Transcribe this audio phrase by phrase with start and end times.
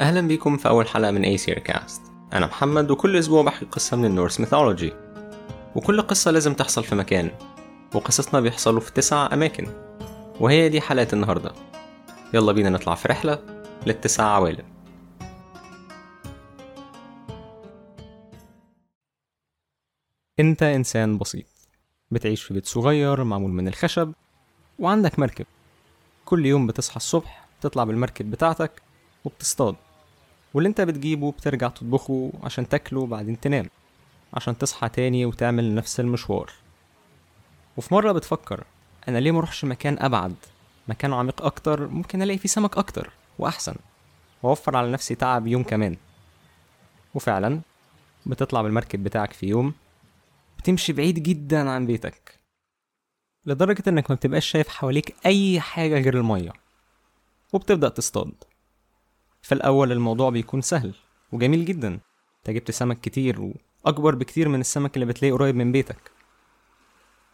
[0.00, 2.02] أهلا بيكم في أول حلقة من Aesir Cast
[2.32, 4.92] أنا محمد وكل أسبوع بحكي قصة من ال Norse mythology
[5.76, 7.30] وكل قصة لازم تحصل في مكان
[7.94, 9.66] وقصصنا بيحصلوا في تسع أماكن.
[10.40, 11.52] وهي دي حلقة النهاردة.
[12.34, 13.38] يلا بينا نطلع في رحلة
[13.86, 14.64] للتسع عوالم.
[20.40, 21.46] أنت إنسان بسيط.
[22.10, 24.12] بتعيش في بيت صغير معمول من الخشب
[24.78, 25.46] وعندك مركب.
[26.24, 28.82] كل يوم بتصحى الصبح تطلع بالمركب بتاعتك
[29.26, 29.76] وبتصطاد.
[30.54, 33.66] واللي انت بتجيبه بترجع تطبخه عشان تاكله وبعدين تنام
[34.34, 36.52] عشان تصحى تاني وتعمل نفس المشوار.
[37.76, 38.64] وفي مرة بتفكر
[39.08, 40.34] أنا ليه مروحش مكان أبعد؟
[40.88, 43.74] مكان عميق أكتر ممكن ألاقي فيه سمك أكتر وأحسن
[44.42, 45.96] وأوفر على نفسي تعب يوم كمان.
[47.14, 47.60] وفعلا
[48.26, 49.74] بتطلع بالمركب بتاعك في يوم
[50.58, 52.40] بتمشي بعيد جدا عن بيتك.
[53.46, 56.52] لدرجة إنك ما بتبقاش شايف حواليك أي حاجة غير المية
[57.52, 58.34] وبتبدأ تصطاد.
[59.46, 60.94] في الأول الموضوع بيكون سهل
[61.32, 61.88] وجميل جدا.
[62.38, 63.52] أنت جبت سمك كتير
[63.84, 66.10] وأكبر بكتير من السمك اللي بتلاقيه قريب من بيتك.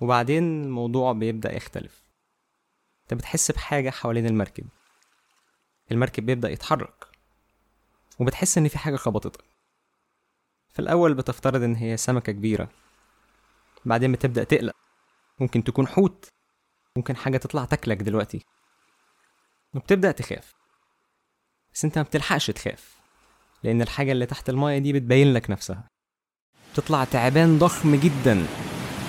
[0.01, 2.03] وبعدين الموضوع بيبدأ يختلف.
[3.03, 4.65] أنت بتحس بحاجة حوالين المركب.
[5.93, 7.07] المركب بيبدأ يتحرك.
[8.19, 9.45] وبتحس إن في حاجة خبطتك.
[10.69, 12.69] في الأول بتفترض إن هي سمكة كبيرة.
[13.85, 14.77] بعدين بتبدأ تقلق.
[15.41, 16.29] ممكن تكون حوت.
[16.97, 18.45] ممكن حاجة تطلع تاكلك دلوقتي.
[19.75, 20.62] وبتبدأ تخاف.
[21.83, 22.97] بس انت ما بتلحقش تخاف
[23.65, 25.85] لأن الحاجة اللي تحت الماية دي بتبين لك نفسها.
[26.73, 28.47] بتطلع تعبان ضخم جدا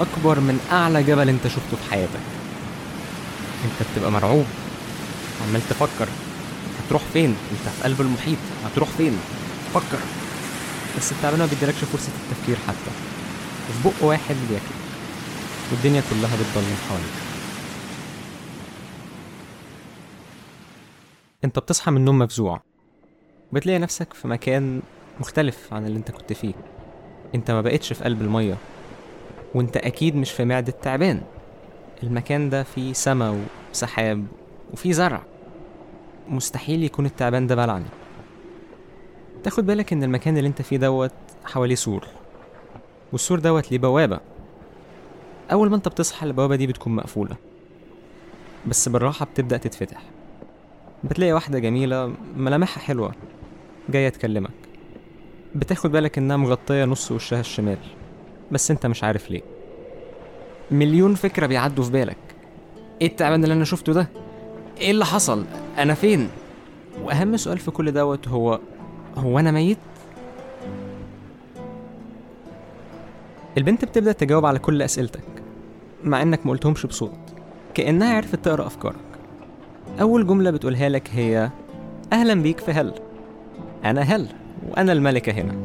[0.02, 2.20] أكبر من أعلى جبل أنت شفته في حياتك.
[3.66, 4.46] أنت بتبقى مرعوب
[5.48, 6.08] عمال تفكر
[6.80, 9.20] هتروح فين؟ أنت في قلب المحيط هتروح فين؟
[9.74, 10.00] فكر.
[10.98, 12.92] بس التعبان ما بيديلكش فرصة التفكير حتى.
[13.70, 14.84] وفي بق واحد بياكلك
[15.72, 17.23] والدنيا كلها بتضلم حواليك.
[21.44, 22.62] انت بتصحى من النوم مفزوع.
[23.54, 24.82] بتلاقي نفسك في مكان
[25.20, 26.54] مختلف عن اللي انت كنت فيه.
[27.36, 28.58] انت ما بقتش في قلب المية.
[29.56, 31.22] وانت أكيد مش في معدة تعبان.
[32.04, 34.26] المكان ده فيه سما وسحاب
[34.74, 35.24] وفيه زرع.
[36.30, 37.86] مستحيل يكون التعبان ده بلعني.
[39.44, 41.12] تاخد بالك ان المكان اللي انت فيه دوت
[41.46, 42.08] حواليه سور.
[43.12, 44.20] والسور دوت ليه بوابة.
[45.52, 47.36] أول ما انت بتصحى البوابة دي بتكون مقفولة.
[48.68, 50.04] بس بالراحة بتبدأ تتفتح.
[51.04, 53.12] بتلاقي واحدة جميلة ملامحها حلوة
[53.90, 54.52] جاية تكلمك.
[55.56, 57.78] بتاخد بالك إنها مغطية نص وشها الشمال
[58.52, 59.42] بس أنت مش عارف ليه.
[60.72, 62.18] مليون فكرة بيعدوا في بالك.
[63.02, 64.10] إيه التعبان اللي أنا شفته ده؟
[64.82, 65.46] إيه اللي حصل؟
[65.78, 66.30] أنا فين؟
[67.04, 68.60] وأهم سؤال في كل دوت هو
[69.16, 69.78] هو أنا ميت؟
[73.58, 75.24] البنت بتبدأ تجاوب على كل أسئلتك
[76.04, 77.12] مع إنك ما قلتهمش بصوت
[77.74, 79.13] كأنها عرفت تقرأ أفكارك.
[80.02, 81.50] أول جملة بتقولها لك هي
[82.14, 82.94] أهلا بيك في هل.
[83.86, 84.28] أنا هل
[84.70, 85.56] وأنا الملكة هنا.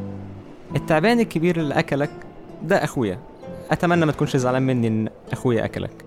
[0.76, 2.10] التعبان الكبير اللي أكلك
[2.62, 3.18] ده أخويا.
[3.70, 6.04] أتمنى ما تكونش زعلان مني إن أخويا أكلك.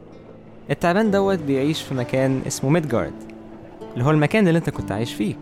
[0.69, 3.13] التعبان دوت بيعيش في مكان اسمه ميدجارد
[3.93, 5.35] اللي هو المكان اللي أنت كنت عايش فيه.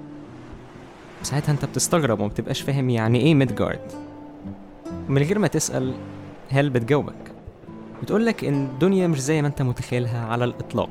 [1.23, 3.79] ساعتها أنت بتستغرب وما بتبقاش فاهم يعني إيه ميدجارد.
[5.09, 5.93] من غير ما تسأل
[6.49, 7.31] هل بتجاوبك؟
[8.03, 10.89] بتقولك إن الدنيا مش زي ما أنت متخيلها على الإطلاق.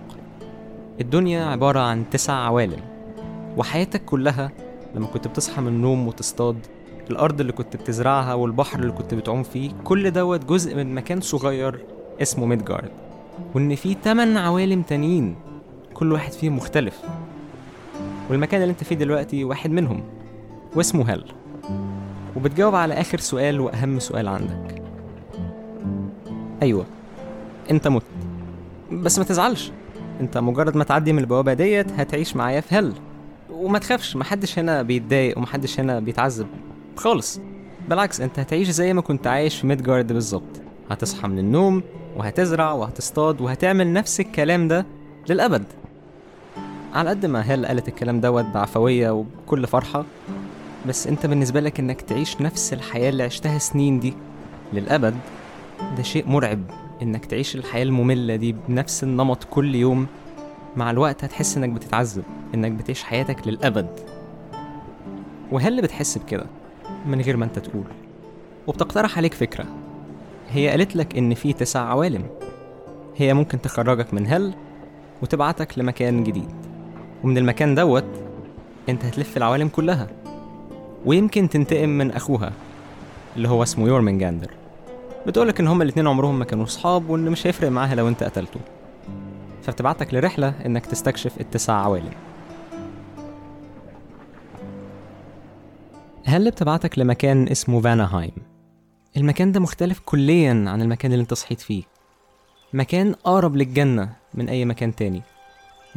[1.00, 2.81] الدنيا عبارة عن تسع عوالم
[3.56, 4.50] وحياتك كلها
[4.94, 6.56] لما كنت بتصحى من النوم وتصطاد
[7.10, 11.84] الأرض اللي كنت بتزرعها والبحر اللي كنت بتعوم فيه كل دوت جزء من مكان صغير
[12.22, 12.91] اسمه ميدجارد.
[13.54, 15.36] وإن في تمن عوالم تانيين
[15.94, 17.00] كل واحد فيهم مختلف.
[18.30, 20.04] والمكان اللي أنت فيه دلوقتي واحد منهم
[20.76, 21.25] واسمه هل.
[22.36, 24.82] وبتجاوب على آخر سؤال وأهم سؤال عندك.
[26.62, 26.86] أيوة
[27.70, 28.03] أنت مت.
[28.92, 29.72] بس ما تزعلش.
[30.20, 32.92] أنت مجرد ما تعدي من البوابة ديت هتعيش معايا في هل.
[33.50, 36.46] وما تخافش محدش هنا بيتضايق ومحدش هنا بيتعذب
[36.96, 37.40] خالص.
[37.88, 40.60] بالعكس أنت هتعيش زي ما كنت عايش في ميدجارد بالظبط.
[40.90, 41.82] هتصحى من النوم
[42.16, 44.86] وهتزرع وهتصطاد وهتعمل نفس الكلام ده
[45.28, 45.64] للأبد.
[46.94, 50.04] على قد ما هل قالت الكلام دوت بعفوية وبكل فرحة
[50.88, 54.14] بس انت بالنسبة لك انك تعيش نفس الحياة اللي عشتها سنين دي
[54.72, 55.14] للأبد
[55.97, 56.60] ده شيء مرعب.
[57.03, 60.06] إنك تعيش الحياة المملة دي بنفس النمط كل يوم
[60.77, 62.22] مع الوقت هتحس إنك بتتعذب
[62.54, 63.89] إنك بتعيش حياتك للأبد.
[65.53, 66.47] وهل بتحس بكده
[67.06, 67.84] من غير ما أنت تقول؟
[68.66, 69.65] وبتقترح عليك فكرة.
[70.50, 72.27] هي قالت لك إن في تسع عوالم.
[73.16, 74.54] هي ممكن تخرجك من هل
[75.22, 76.50] وتبعتك لمكان جديد.
[77.24, 78.04] ومن المكان دوت
[78.89, 80.06] أنت هتلف العوالم كلها.
[81.06, 82.53] ويمكن تنتقم من أخوها
[83.36, 84.50] اللي هو اسمه يورمنجاندر.
[85.28, 88.60] بتقولك إن هما الاتنين عمرهم ما كانوا صحاب وإن مش هيفرق معاها لو أنت قتلته.
[89.63, 92.13] فبتبعتك لرحلة إنك تستكشف التسع عوالم.
[96.25, 98.33] هل بتبعتك لمكان اسمه فاناهايم
[99.16, 101.83] المكان ده مختلف كليا عن المكان اللي أنت صحيت فيه.
[102.72, 105.22] مكان أقرب للجنة من أي مكان تاني.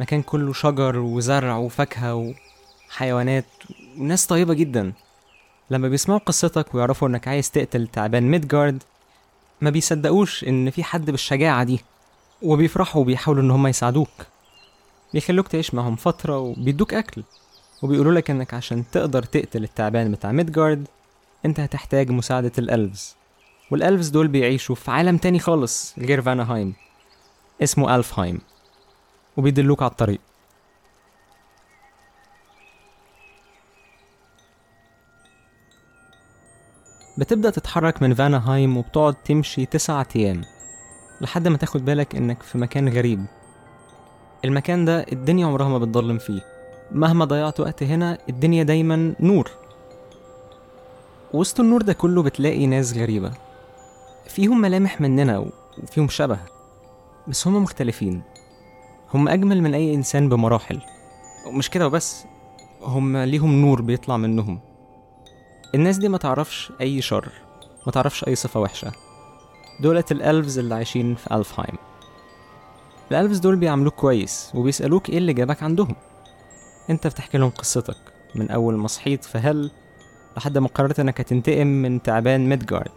[0.00, 2.34] مكان كله شجر وزرع وفاكهة
[2.88, 3.44] وحيوانات
[3.98, 4.92] وناس طيبة جدا.
[5.70, 8.82] لما بيسمعوا قصتك ويعرفوا إنك عايز تقتل تعبان ميدجارد
[9.62, 11.80] ما بيصدقوش إن في حد بالشجاعة دي
[12.42, 14.08] وبيفرحوا وبيحاولوا إن هم يساعدوك.
[15.14, 17.22] بيخلوك تعيش معهم فترة وبيدوك أكل
[17.82, 20.88] وبيقولوا لك إنك عشان تقدر تقتل التعبان بتاع ميدجارد
[21.46, 23.16] أنت هتحتاج مساعدة الألفز.
[23.70, 26.74] والألفز دول بيعيشوا في عالم تاني خالص غير فاناهايم
[27.62, 28.40] اسمه ألفهايم
[29.36, 30.20] وبيدلوك على الطريق.
[37.22, 40.42] بتبدأ تتحرك من فاناهايم وبتقعد تمشي تسعة أيام
[41.20, 43.24] لحد ما تاخد بالك إنك في مكان غريب.
[44.44, 46.40] المكان ده الدنيا عمرها ما بتضلم فيه.
[46.92, 49.50] مهما ضيعت وقت هنا الدنيا دايما نور.
[51.32, 53.32] وسط النور ده كله بتلاقي ناس غريبة.
[54.26, 55.50] فيهم ملامح مننا
[55.82, 56.38] وفيهم شبه
[57.28, 58.22] بس هم مختلفين.
[59.14, 60.80] هم أجمل من أي إنسان بمراحل.
[61.46, 62.24] ومش كده وبس
[62.82, 64.71] هم ليهم نور بيطلع منهم.
[65.74, 67.28] الناس دي ما تعرفش أي شر
[67.86, 68.92] ما تعرفش أي صفة وحشة.
[69.80, 71.76] دولت الألفز اللي عايشين في ألفهايم.
[73.10, 75.94] الألفز دول بيعاملوك كويس وبيسألوك إيه اللي جابك عندهم.
[76.90, 77.96] أنت بتحكي لهم قصتك
[78.34, 79.70] من أول ما صحيت في هل
[80.36, 82.92] لحد ما قررت إنك هتنتقم من تعبان ميدجارد.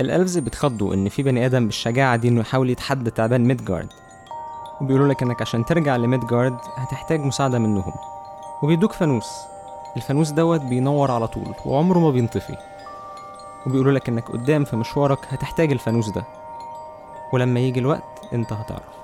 [0.00, 3.88] الألفز بيتخضوا إن في بني آدم بالشجاعة دي إنه يحاول يتحدى تعبان ميدجارد.
[4.80, 7.92] وبيقولوا لك إنك عشان ترجع لميدجارد هتحتاج مساعدة منهم.
[8.62, 9.28] وبيدوك فانوس.
[9.96, 12.56] الفانوس دوت بينور على طول وعمره ما بينطفي.
[13.66, 16.24] وبيقولوا لك إنك قدام في مشوارك هتحتاج الفانوس ده.
[17.32, 18.96] ولما يجي الوقت أنت هتعرف.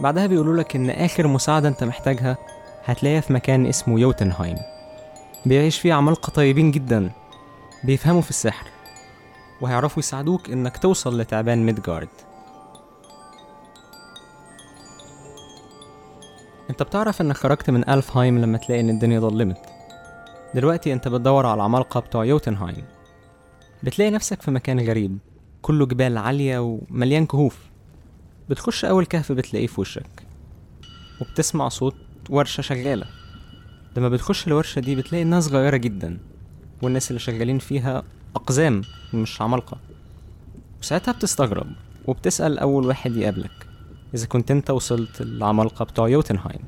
[0.00, 2.36] بعدها بيقولوا لك إن آخر مساعدة أنت محتاجها
[2.84, 4.56] هتلاقيها في مكان اسمه يوتنهايم.
[5.46, 7.10] بيعيش فيه عمالقة طيبين جدا.
[7.84, 8.66] بيفهموا في السحر.
[9.60, 12.08] وهيعرفوا يساعدوك إنك توصل لتعبان ميدجارد.
[16.76, 19.58] انت بتعرف انك خرجت من ألفهايم لما تلاقي ان الدنيا ضلمت
[20.54, 22.84] دلوقتي انت بتدور على العمالقة بتوع يوتنهايم.
[23.82, 25.18] بتلاقي نفسك في مكان غريب
[25.62, 27.58] كله جبال عالية ومليان كهوف.
[28.50, 30.22] بتخش أول كهف بتلاقيه في وشك
[31.20, 31.96] وبتسمع صوت
[32.30, 33.06] ورشة شغالة.
[33.96, 36.18] لما بتخش الورشة دي بتلاقي إنها صغيرة جدا
[36.82, 38.02] والناس اللي شغالين فيها
[38.34, 38.82] أقزام
[39.14, 39.78] مش عمالقة.
[40.80, 41.66] وساعتها بتستغرب
[42.06, 43.65] وبتسأل أول واحد يقابلك.
[44.14, 46.60] إذا كنت أنت وصلت العمالقة بتوع يوتنهايم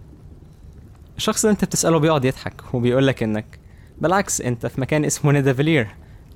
[1.17, 3.59] الشخص اللي أنت بتسأله بيقعد يضحك وبيقولك إنك
[4.01, 5.89] بالعكس أنت في مكان اسمه نيدافيلير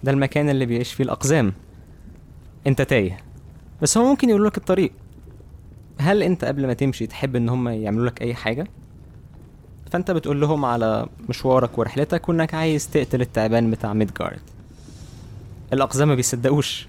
[0.05, 1.53] ده المكان اللي بيعيش فيه الأقزام.
[2.67, 3.19] أنت تايه.
[3.83, 4.93] بس هو ممكن يقولك الطريق.
[5.99, 8.67] هل أنت قبل ما تمشي تحب إن هم يعملوا لك أي حاجة؟
[9.91, 14.41] فأنت بتقول لهم على مشوارك ورحلتك وإنك عايز تقتل التعبان بتاع ميدجارد.
[15.73, 16.87] الأقزام ما بيصدقوش.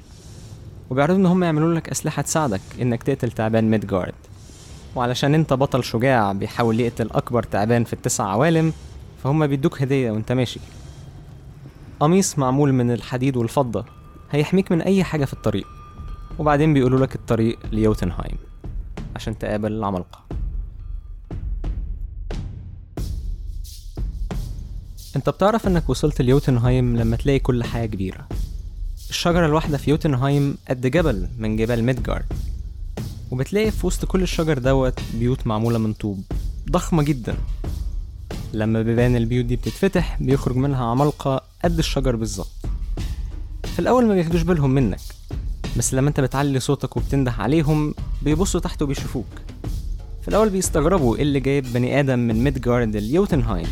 [0.94, 4.14] وبيعرضوا إن هم يعملوا لك أسلحة تساعدك إنك تقتل تعبان ميدجارد.
[4.96, 8.74] وعلشان أنت بطل شجاع بيحاول يقتل أكبر تعبان في التسع عوالم
[9.24, 10.60] فهم بيدوك هدية وأنت ماشي.
[12.00, 13.86] قميص معمول من الحديد والفضة
[14.32, 15.68] هيحميك من أي حاجة في الطريق.
[16.40, 18.38] وبعدين بيقولوا لك الطريق ليوتنهايم
[19.16, 20.20] عشان تقابل العمالقة.
[25.16, 28.28] أنت بتعرف إنك وصلت ليوتنهايم لما تلاقي كل حاجة كبيرة.
[29.14, 32.26] الشجرة الواحدة في يوتنهايم قد جبل من جبال ميدجارد.
[33.32, 36.24] وبتلاقي في وسط كل الشجر دوت بيوت معمولة من طوب
[36.72, 37.36] ضخمة جدا.
[38.54, 42.52] لما بيبان البيوت دي بتتفتح بيخرج منها عمالقة قد الشجر بالظبط.
[43.74, 45.00] في الأول ما بياخدوش بالهم منك
[45.78, 49.26] بس لما انت بتعلي صوتك وبتنده عليهم بيبصوا تحت وبيشوفوك.
[50.22, 53.68] في الأول بيستغربوا إيه اللي جايب بني آدم من ميدجارد ليوتنهايم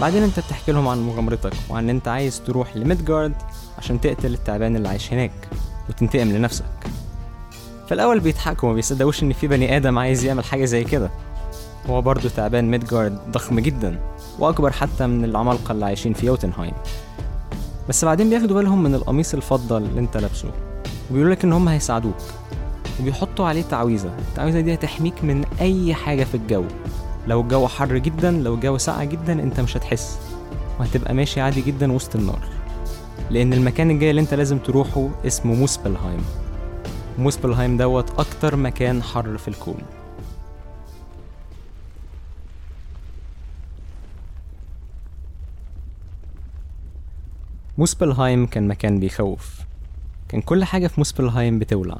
[0.00, 3.34] بعدين انت بتحكي لهم عن مغامرتك وعن انت عايز تروح لميدجارد
[3.78, 5.48] عشان تقتل التعبان اللي عايش هناك
[5.88, 6.64] وتنتقم لنفسك.
[7.86, 11.10] في الأول بيضحكوا وما بيصدقوش إن في بني آدم عايز يعمل حاجة زي كده.
[11.90, 14.00] هو برضه تعبان ميدجارد ضخم جدا
[14.38, 16.74] وأكبر حتى من العمالقة اللي عايشين في يوتنهايم.
[17.88, 20.50] بس بعدين بياخدوا بالهم من القميص الفضة اللي انت لابسه
[21.10, 22.14] وبيقولوا لك إن هم هيساعدوك.
[23.00, 24.14] وبيحطوا عليه تعويذة.
[24.18, 26.64] التعويذة دي هتحميك من أي حاجة في الجو.
[27.26, 30.18] لو الجو حر جدا لو الجو ساقع جدا أنت مش هتحس.
[30.80, 32.40] وهتبقى ماشي عادي جدا وسط النار.
[33.30, 36.24] لأن المكان الجاي اللي أنت لازم تروحه اسمه موسبلهايم.
[37.18, 39.78] موسبلهايم دوت أكتر مكان حر في الكون.
[47.78, 49.60] موسبلهايم كان مكان بيخوف.
[50.28, 51.98] كان كل حاجة في موسبلهايم بتولع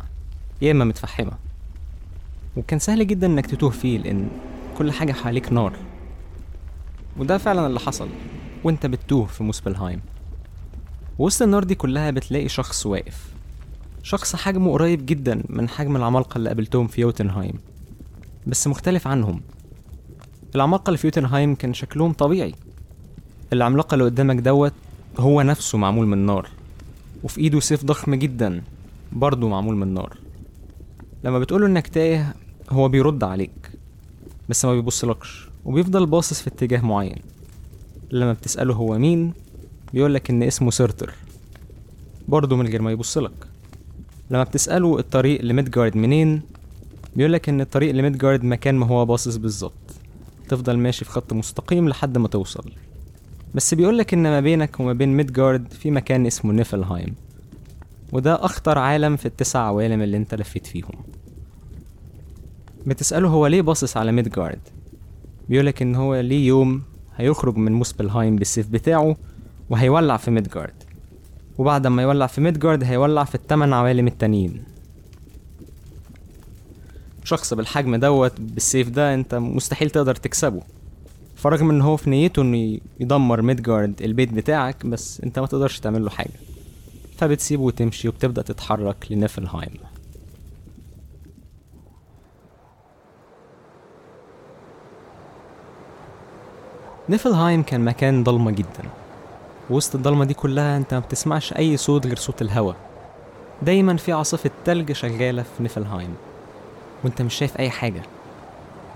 [0.62, 1.32] يا إما متفحمة.
[2.56, 4.28] وكان سهل جدا إنك تتوه فيه لأن
[4.74, 5.76] كل حاجة حواليك نار.
[7.18, 8.08] وده فعلا اللي حصل.
[8.64, 10.00] وانت بتتوه في موسبلهايم.
[11.18, 13.34] وسط النار دي كلها بتلاقي شخص واقف.
[14.02, 17.54] شخص حجمه قريب جدا من حجم العمالقة اللي قابلتهم في يوتنهايم.
[18.46, 19.40] بس مختلف عنهم.
[20.54, 22.54] العمالقة اللي في يوتنهايم كان شكلهم طبيعي.
[23.52, 24.72] العملاق اللي قدامك دوت
[25.18, 26.48] هو نفسه معمول من نار.
[27.22, 28.62] وفي إيده سيف ضخم جدا
[29.12, 30.16] برضه معمول من نار.
[31.24, 32.34] لما بتقوله إنك تايه
[32.70, 33.73] هو بيرد عليك.
[34.48, 37.18] بس ما بيبصلكش وبيفضل باصص في اتجاه معين.
[38.10, 39.32] لما بتسأله هو مين
[39.92, 41.14] بيقولك إن اسمه سيرتر.
[42.28, 43.46] برضه من غير ما يبصلك.
[44.30, 46.42] لما بتسأله الطريق لميدجارد منين
[47.16, 49.72] بيقولك إن الطريق لميدجارد مكان ما هو باصص بالظبط.
[50.48, 52.70] تفضل ماشي في خط مستقيم لحد ما توصل.
[53.54, 57.14] بس بيقولك إن ما بينك وما بين ميدجارد في مكان اسمه نيفلهايم.
[58.12, 60.94] وده أخطر عالم في التسع عوالم اللي أنت لفيت فيهم.
[62.86, 64.58] بتسأله هو ليه باصص على ميدجارد؟
[65.48, 66.82] بيقولك إن هو ليه يوم
[67.16, 69.16] هيخرج من موسبلهايم بالسيف بتاعه
[69.70, 70.74] وهيولع في ميدجارد.
[71.58, 74.62] وبعد ما يولع في ميدجارد هيولع في التمن عوالم التانيين.
[77.24, 80.62] شخص بالحجم دوت بالسيف ده أنت مستحيل تقدر تكسبه.
[81.36, 86.04] فرغم إن هو في نيته إنه يدمر ميدجارد البيت بتاعك بس أنت ما تقدرش تعمل
[86.04, 86.40] له حاجة.
[87.16, 89.74] فبتسيبه وتمشي وبتبدأ تتحرك لنيفلهايم.
[97.08, 98.84] نيفلهايم كان مكان ضلمة جدا.
[99.70, 102.72] وسط الضلمة دي كلها أنت ما بتسمعش أي صوت غير صوت الهوا.
[103.62, 106.14] دايما في عاصفة تلج شغالة في نيفلهايم.
[107.04, 108.02] وأنت مش شايف أي حاجة.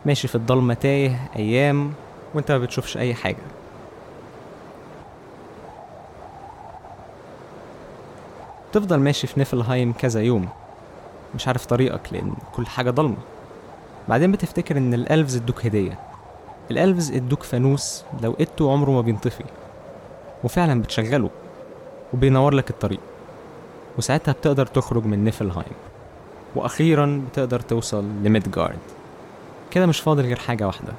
[0.07, 1.93] ماشي في الضلمة تايه أيام
[2.35, 3.43] وأنت ما بتشوفش أي حاجة.
[8.73, 10.49] تفضل ماشي في نيفلهايم كذا يوم.
[11.35, 13.17] مش عارف طريقك لأن كل حاجة ضلمة.
[14.09, 16.08] بعدين بتفتكر إن ال elves ادوك هدية.
[16.71, 19.44] ال elves إدوك فانوس لو إدته عمره ما بينطفي
[20.44, 21.30] وفعلا بتشغله
[22.14, 23.00] وبينور لك الطريق
[23.98, 25.72] وساعتها بتقدر تخرج من نيفلهايم
[26.56, 28.78] وأخيرا بتقدر توصل لميدجارد.
[29.70, 30.92] كده مش فاضل غير حاجة واحدة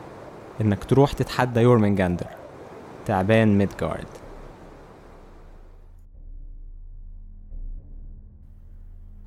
[0.61, 2.27] إنك تروح تتحدى يورمنجاندر
[3.05, 4.07] تعبان ميدجارد.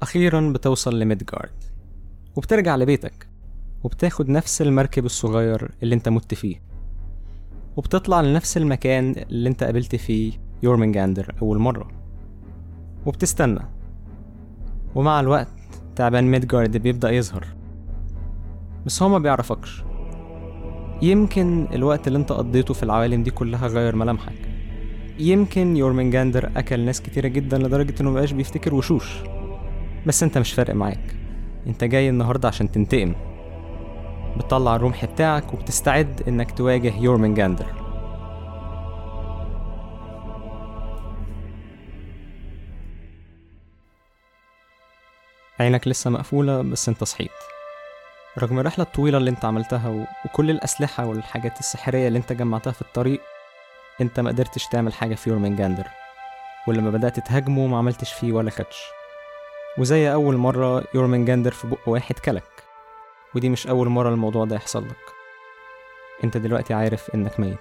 [0.02, 1.64] أخيرا بتوصل لميدجارد
[2.36, 3.31] وبترجع لبيتك.
[3.84, 6.62] وبتاخد نفس المركب الصغير اللي انت مت فيه.
[7.76, 11.88] وبتطلع لنفس المكان اللي انت قابلت فيه يورمنجاندر أول مرة.
[13.06, 13.60] وبتستنى.
[14.94, 15.48] ومع الوقت
[15.96, 17.46] تعبان ميدجارد بيبدأ يظهر.
[18.86, 19.84] بس هو ما بيعرفكش.
[21.02, 24.48] يمكن الوقت اللي انت قضيته في العوالم دي كلها غير ملامحك.
[25.18, 29.22] يمكن يورمنجاندر أكل ناس كتيرة جدا لدرجة إنه مبقاش بيفتكر وشوش.
[30.06, 31.16] بس انت مش فارق معاك.
[31.66, 33.14] انت جاي النهاردة عشان تنتقم.
[34.36, 37.66] بتطلع الرمح بتاعك وبتستعد إنك تواجه يورمنجاندر
[45.60, 47.30] عينك لسه مقفولة بس أنت صحيت.
[48.38, 53.20] رغم الرحلة الطويلة اللي أنت عملتها وكل الأسلحة والحاجات السحرية اللي أنت جمعتها في الطريق
[54.00, 55.86] أنت ما قدرتش تعمل حاجة في يورمنجاندر
[56.68, 58.82] ولما بدأت تهاجمه ما عملتش فيه ولا scratch.
[59.78, 62.51] وزي أول مرة يورمنجاندر في بق واحد كلك.
[63.34, 65.12] ودي مش أول مرة الموضوع ده يحصل لك.
[66.24, 67.58] أنت دلوقتي عارف إنك ميت.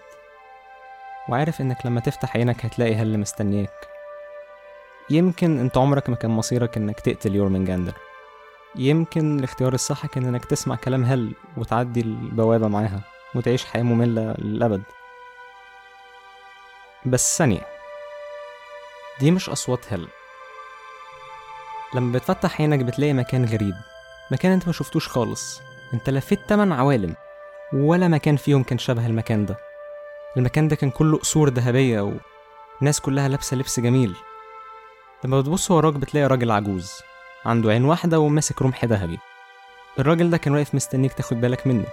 [1.30, 3.88] وعارف إنك لما تفتح عينك هتلاقي هل مستنياك
[5.10, 7.94] يمكن أنت عمرك ما كان مصيرك إنك تقتل يورمنجاندر
[8.76, 13.02] يمكن الاختيار الصح كان إنك تسمع كلام هل وتعدي البوابة معاها
[13.36, 14.84] وتعيش حياة مملة للأبد.
[17.06, 17.62] بس ثانية.
[19.20, 20.08] دي مش أصوات هل.
[21.96, 23.76] لما بتفتح عينك بتلاقي مكان غريب.
[24.32, 25.62] مكان انت ما شفتوش خالص.
[25.94, 27.16] انت لفيت تمن عوالم
[27.74, 29.58] ولا مكان فيهم كان شبه المكان ده.
[30.38, 32.14] المكان ده كان كله قصور ذهبية
[32.82, 34.16] وناس كلها لابسة لبس جميل.
[35.24, 36.92] لما بتبص وراك بتلاقي راجل عجوز
[37.46, 39.20] عنده عين واحدة وماسك رمح ذهبي.
[40.00, 41.86] الراجل ده كان واقف مستنيك تاخد بالك منه.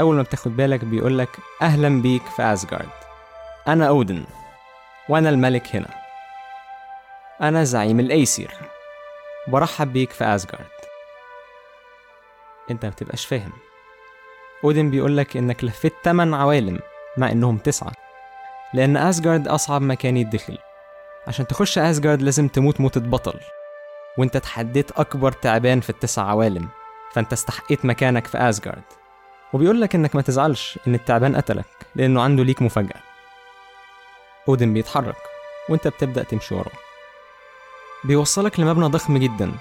[0.00, 1.28] أول ما بتاخد بالك بيقولك
[1.62, 2.88] أهلا بيك في أسجارد
[3.68, 4.24] أنا أودن
[5.08, 5.88] وأنا الملك هنا.
[7.42, 8.50] أنا زعيم الأيسير.
[9.48, 10.73] برحب بيك في أسجارد
[12.70, 13.52] أنت مبتبقاش فاهم.
[14.64, 16.78] أودن بيقولك إنك لفيت تمن عوالم
[17.16, 17.92] مع إنهم تسعة.
[18.74, 20.58] لأن أسجارد أصعب مكان يدخل
[21.26, 23.40] عشان تخش أسجارد لازم تموت موتة بطل.
[24.18, 26.68] وانت تحديت أكبر تعبان في التسع عوالم
[27.12, 28.82] فانت استحقيت مكانك في أسجارد.
[29.52, 33.00] وبيقولك إنك ما تزعلش إن التعبان قتلك لأنه عنده ليك مفاجأة.
[34.48, 35.16] أودن بيتحرك
[35.68, 36.72] وانت بتبدأ تمشي وراه.
[38.04, 39.52] بيوصلك لمبنى ضخم جدا.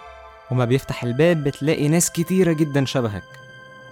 [0.51, 3.23] وما بيفتح الباب بتلاقي ناس كتيرة جدا شبهك.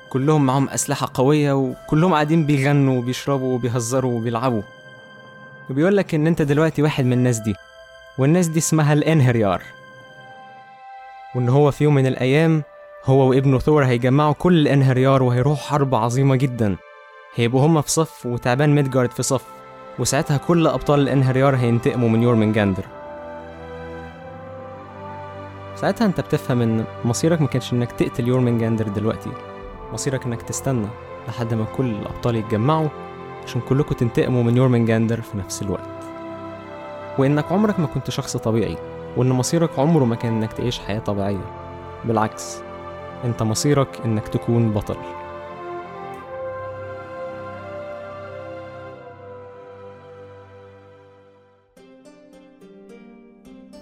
[0.10, 4.62] كلهم معاهم أسلحة قوية وكلهم قاعدين بيغنوا وبيشربوا وبيهزروا وبيلعبوا.
[5.70, 7.55] وبيقول لك إن أنت دلوقتي واحد من الناس دي
[8.17, 9.62] والناس دي اسمها الانهريار
[11.36, 12.63] وإن هو في يوم من الأيام
[13.05, 16.75] هو وابنه ثور هيجمعوا كل الانهريار وهيروحوا حرب عظيمة جدا.
[17.36, 19.43] هيبقوا هما في صف وتعبان ميدجارد في صف
[20.00, 22.84] وساعتها كل أبطال الانهريار هينتقموا من يورمنجاندر.
[25.81, 29.29] ساعتها انت بتفهم ان مصيرك ما كانش انك تقتل يورمنجاندر دلوقتي.
[29.93, 30.88] مصيرك انك تستنى
[31.27, 32.88] لحد ما كل الأبطال يتجمعوا
[33.43, 35.89] عشان كلكم تنتقموا من يورمنجاندر في نفس الوقت.
[37.17, 38.77] وإنك عمرك ما كنت شخص طبيعي
[39.17, 41.45] وإن مصيرك عمره ما كان إنك تعيش حياة طبيعية.
[42.05, 42.57] بالعكس
[43.23, 44.97] إنت مصيرك إنك تكون بطل.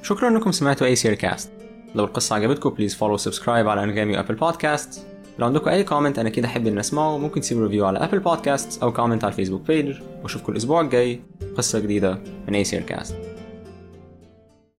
[0.02, 1.59] شكرا إنكم سمعتوا أي سير كاست
[1.96, 5.06] لو القصة عجبتكم please follow subscribe على أنغامي و Apple Podcast
[5.40, 7.18] لو عندكم أي comment أنا كده أحب ان أسمعه.
[7.18, 11.22] ممكن تسيبوا review على Apple Podcast أو comment على ال Facebook page وأشوفكم الأسبوع الجاي.
[11.58, 12.18] قصة جديدة
[12.48, 13.16] من اي سير كاست